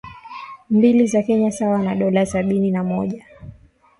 [0.69, 3.25] mbili za Kenya sawa na dola sabini na mmoja